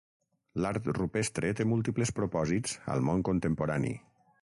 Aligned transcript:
L'art 0.63 0.89
rupestre 0.99 1.53
té 1.61 1.69
múltiples 1.73 2.15
propòsits 2.21 2.77
al 2.95 3.09
món 3.11 3.25
contemporani. 3.33 3.97